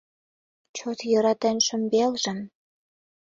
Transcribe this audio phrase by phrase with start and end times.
[0.75, 2.39] Чот йӧратен шӱмбелжым...